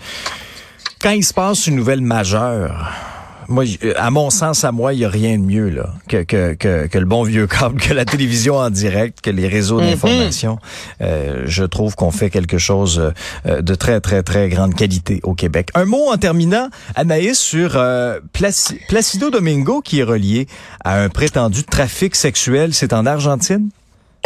quand 1.01 1.11
il 1.11 1.25
se 1.25 1.33
passe 1.35 1.67
une 1.67 1.77
nouvelle 1.77 2.03
majeure, 2.03 2.91
moi, 3.49 3.65
euh, 3.83 3.95
à 3.97 4.11
mon 4.13 4.31
sens, 4.31 4.63
à 4.63 4.71
moi, 4.71 4.93
il 4.95 5.01
y 5.01 5.05
a 5.05 5.09
rien 5.09 5.37
de 5.37 5.43
mieux 5.43 5.71
là 5.71 5.95
que, 6.09 6.23
que, 6.23 6.53
que, 6.55 6.87
que 6.87 6.99
le 6.99 7.05
bon 7.05 7.25
vieux 7.25 7.49
câble, 7.49 7.81
que 7.81 7.93
la 7.93 8.05
télévision 8.05 8.57
en 8.59 8.71
direct, 8.71 9.21
que 9.23 9.31
les 9.31 9.49
réseaux 9.49 9.81
Mhm. 9.81 9.91
d'information. 9.91 10.59
Euh, 11.01 11.43
je 11.47 11.65
trouve 11.65 11.97
qu'on 11.97 12.13
fait 12.13 12.31
quelque 12.31 12.59
chose 12.59 13.13
euh, 13.47 13.61
de 13.61 13.75
très, 13.75 14.01
très, 14.01 14.23
très 14.23 14.49
grande 14.51 14.75
qualité 14.77 15.19
au 15.25 15.35
Québec. 15.35 15.71
Un 15.75 15.85
mot 15.85 16.13
en 16.13 16.17
terminant, 16.17 16.69
Anaïs, 16.95 17.39
sur 17.41 17.73
euh, 17.75 18.21
Placi- 18.33 18.79
Placido 18.89 19.31
Domingo 19.31 19.81
qui 19.81 19.99
est 19.99 20.05
relié 20.05 20.47
à 20.85 21.01
un 21.01 21.09
prétendu 21.09 21.65
trafic 21.65 22.15
sexuel. 22.15 22.73
C'est 22.73 22.93
en 22.93 23.05
Argentine? 23.05 23.71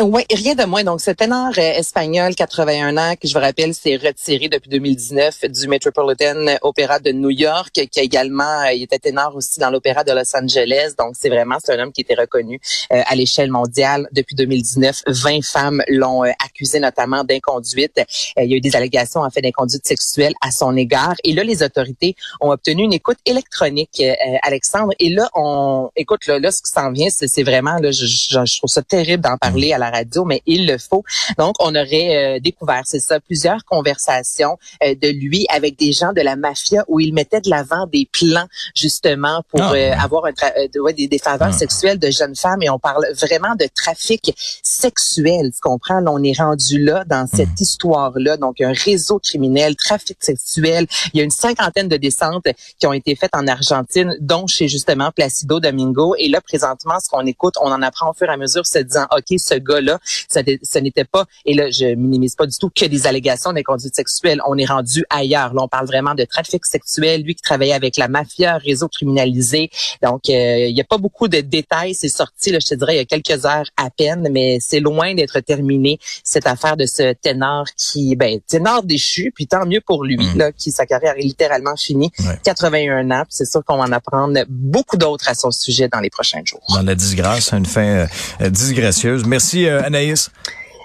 Oui, 0.02 0.24
rien 0.28 0.56
de 0.56 0.64
moins. 0.64 0.82
Donc, 0.82 1.00
ce 1.00 1.12
ténor 1.12 1.52
euh, 1.56 1.60
espagnol, 1.60 2.34
81 2.34 2.96
ans, 2.96 3.14
qui 3.14 3.28
je 3.28 3.34
vous 3.34 3.40
rappelle, 3.40 3.72
s'est 3.74 3.94
retiré 3.94 4.48
depuis 4.48 4.68
2019 4.68 5.44
du 5.44 5.68
Metropolitan 5.68 6.46
Opera 6.62 6.98
de 6.98 7.12
New 7.12 7.30
York, 7.30 7.70
qui 7.72 8.00
a 8.00 8.02
également, 8.02 8.62
euh, 8.62 8.72
il 8.72 8.82
était 8.82 8.98
ténor 8.98 9.36
aussi 9.36 9.60
dans 9.60 9.70
l'Opéra 9.70 10.02
de 10.02 10.10
Los 10.10 10.36
Angeles. 10.36 10.94
Donc, 10.98 11.14
c'est 11.16 11.28
vraiment, 11.28 11.58
c'est 11.64 11.78
un 11.78 11.84
homme 11.84 11.92
qui 11.92 12.00
était 12.00 12.16
reconnu 12.16 12.58
euh, 12.92 13.02
à 13.06 13.14
l'échelle 13.14 13.52
mondiale 13.52 14.08
depuis 14.10 14.34
2019. 14.34 15.04
20 15.06 15.44
femmes 15.44 15.80
l'ont 15.86 16.22
accusé 16.44 16.80
notamment 16.80 17.22
d'inconduite. 17.22 18.00
Il 18.36 18.50
y 18.50 18.54
a 18.54 18.56
eu 18.56 18.60
des 18.60 18.74
allégations 18.74 19.20
en 19.20 19.30
fait 19.30 19.42
d'inconduite 19.42 19.86
sexuelle 19.86 20.34
à 20.40 20.50
son 20.50 20.76
égard. 20.76 21.14
Et 21.22 21.32
là, 21.32 21.44
les 21.44 21.62
autorités 21.62 22.16
ont 22.40 22.50
obtenu 22.50 22.82
une 22.82 22.92
écoute 22.92 23.18
électronique, 23.26 24.02
Alexandre. 24.42 24.92
Et 24.98 25.10
là, 25.10 25.30
on, 25.34 25.90
écoute, 25.94 26.26
là, 26.26 26.40
là 26.40 26.50
ce 26.50 26.62
qui 26.62 26.70
s'en 26.72 26.90
vient, 26.90 27.08
c'est 27.10 27.44
vraiment, 27.44 27.76
là, 27.78 27.92
je, 27.92 28.06
je, 28.06 28.44
je 28.44 28.58
trouve 28.58 28.70
ça 28.70 28.82
terrible 28.82 29.22
d'en 29.22 29.36
parler 29.36 29.72
à 29.72 29.78
la 29.78 29.83
radio, 29.90 30.24
mais 30.24 30.42
il 30.46 30.66
le 30.66 30.78
faut. 30.78 31.04
Donc, 31.38 31.54
on 31.60 31.74
aurait 31.74 32.36
euh, 32.36 32.40
découvert, 32.40 32.82
c'est 32.84 33.00
ça, 33.00 33.20
plusieurs 33.20 33.64
conversations 33.64 34.58
euh, 34.82 34.94
de 34.94 35.08
lui 35.08 35.46
avec 35.48 35.78
des 35.78 35.92
gens 35.92 36.12
de 36.12 36.20
la 36.20 36.36
mafia 36.36 36.84
où 36.88 37.00
il 37.00 37.12
mettait 37.14 37.40
de 37.40 37.50
l'avant 37.50 37.86
des 37.86 38.08
plans 38.12 38.46
justement 38.74 39.42
pour 39.50 39.62
Ah, 39.62 39.72
euh, 39.74 39.92
avoir 39.92 40.26
un 40.26 40.30
euh, 40.30 40.68
de- 40.72 40.80
ouais, 40.80 40.92
des, 40.92 41.08
des 41.08 41.18
faveurs 41.18 41.48
Ah. 41.50 41.52
sexuelles 41.52 41.98
de 41.98 42.10
jeunes 42.10 42.36
femmes. 42.36 42.62
Et 42.62 42.70
on 42.70 42.78
parle 42.78 43.06
vraiment 43.14 43.54
de 43.58 43.66
trafic 43.74 44.34
sexuel. 44.62 45.50
Tu 45.54 45.60
comprends? 45.60 46.00
Là, 46.00 46.10
on 46.12 46.22
est 46.22 46.36
rendu 46.38 46.82
là 46.82 47.04
dans 47.06 47.26
cette 47.26 47.48
Hmm. 47.48 47.62
histoire-là. 47.62 48.36
Donc, 48.36 48.60
un 48.60 48.72
réseau 48.72 49.18
criminel, 49.18 49.76
trafic 49.76 50.16
sexuel. 50.20 50.86
Il 51.12 51.18
y 51.18 51.20
a 51.20 51.24
une 51.24 51.30
cinquantaine 51.30 51.88
de 51.88 51.96
descentes 51.96 52.46
qui 52.78 52.86
ont 52.86 52.92
été 52.92 53.14
faites 53.16 53.34
en 53.34 53.46
Argentine, 53.46 54.14
dont 54.20 54.46
chez 54.46 54.68
justement 54.68 55.10
Placido 55.12 55.60
Domingo. 55.60 56.14
Et 56.18 56.28
là, 56.28 56.40
présentement, 56.40 56.94
ce 57.02 57.08
qu'on 57.08 57.26
écoute, 57.26 57.54
on 57.60 57.70
en 57.70 57.82
apprend 57.82 58.10
au 58.10 58.14
fur 58.14 58.28
et 58.28 58.32
à 58.32 58.36
mesure, 58.36 58.66
se 58.66 58.78
disant, 58.78 59.06
OK, 59.16 59.38
ce 59.38 59.54
gars-là, 59.74 59.98
ça 60.28 60.80
n'était 60.80 61.04
pas, 61.04 61.24
et 61.44 61.54
là, 61.54 61.70
je 61.70 61.94
minimise 61.94 62.34
pas 62.34 62.46
du 62.46 62.56
tout, 62.56 62.70
que 62.74 62.84
des 62.86 63.06
allégations 63.06 63.52
d'inconduite 63.52 63.94
sexuelle. 63.94 64.40
On 64.46 64.56
est 64.58 64.64
rendu 64.64 65.04
ailleurs. 65.10 65.54
Là, 65.54 65.62
on 65.62 65.68
parle 65.68 65.86
vraiment 65.86 66.14
de 66.14 66.24
trafic 66.24 66.64
sexuel. 66.64 67.22
Lui 67.22 67.34
qui 67.34 67.42
travaillait 67.42 67.74
avec 67.74 67.96
la 67.96 68.08
mafia, 68.08 68.58
réseau 68.58 68.88
criminalisé. 68.88 69.70
Donc, 70.02 70.28
euh, 70.28 70.66
il 70.68 70.74
n'y 70.74 70.80
a 70.80 70.84
pas 70.84 70.98
beaucoup 70.98 71.28
de 71.28 71.40
détails. 71.40 71.94
C'est 71.94 72.08
sorti, 72.08 72.50
là, 72.50 72.58
je 72.60 72.68
te 72.68 72.74
dirais, 72.74 72.94
il 72.94 72.98
y 72.98 73.00
a 73.00 73.04
quelques 73.04 73.44
heures 73.44 73.66
à 73.76 73.90
peine, 73.90 74.28
mais 74.30 74.58
c'est 74.60 74.80
loin 74.80 75.14
d'être 75.14 75.40
terminé, 75.40 75.98
cette 76.22 76.46
affaire 76.46 76.76
de 76.76 76.86
ce 76.86 77.12
ténor 77.14 77.66
qui, 77.76 78.16
ben, 78.16 78.40
ténor 78.46 78.82
déchu, 78.82 79.32
puis 79.34 79.46
tant 79.46 79.66
mieux 79.66 79.80
pour 79.80 80.04
lui, 80.04 80.16
Mm. 80.16 80.38
là, 80.38 80.52
qui 80.52 80.70
sa 80.70 80.86
carrière 80.86 81.14
est 81.16 81.22
littéralement 81.22 81.76
finie. 81.76 82.10
Ouais. 82.20 82.38
81 82.44 83.10
ans, 83.10 83.24
c'est 83.28 83.44
sûr 83.44 83.64
qu'on 83.64 83.76
va 83.76 83.84
en 83.84 83.92
apprendre 83.92 84.38
beaucoup 84.48 84.96
d'autres 84.96 85.28
à 85.28 85.34
son 85.34 85.50
sujet 85.50 85.88
dans 85.88 86.00
les 86.00 86.10
prochains 86.10 86.42
jours. 86.44 86.62
Dans 86.70 86.82
la 86.82 86.94
disgrâce, 86.94 87.52
une 87.52 87.66
fin 87.66 87.84
euh, 87.84 88.06
euh, 88.40 88.50
disgracieuse. 88.50 89.24
Merci 89.24 89.63
euh, 89.68 89.82
Anaïs. 89.82 90.30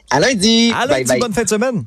À 0.09 0.19
lundi! 0.19 0.73
À 0.75 0.87
Bye 0.87 0.97
lundi, 0.99 1.09
bye. 1.09 1.19
bonne 1.19 1.33
fin 1.33 1.43
de 1.43 1.49
semaine. 1.49 1.83